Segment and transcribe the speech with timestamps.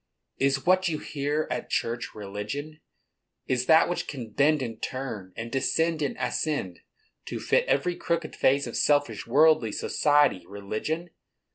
[0.39, 2.81] "Is what you hear at church religion?
[3.45, 6.79] Is that which can bend and turn, and descend and ascend,
[7.27, 11.11] to fit every crooked phase of selfish, worldly society, religion?